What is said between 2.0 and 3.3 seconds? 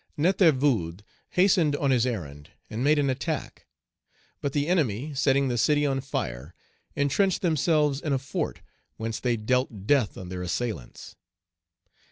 errand, and made an